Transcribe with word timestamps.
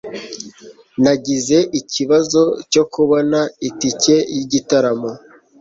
nagize 1.03 1.57
ikibazo 1.79 2.41
cyo 2.71 2.83
kubona 2.93 3.39
itike 3.67 4.15
yigitaramo 4.35 5.11